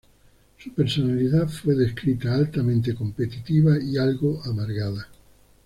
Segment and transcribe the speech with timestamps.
[0.57, 5.07] Su personalidad fue descrita "altamente competitiva y algo amargada".